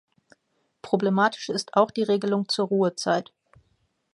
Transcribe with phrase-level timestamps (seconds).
[0.81, 3.31] Problematisch ist auch die Regelung zur Ruhezeit.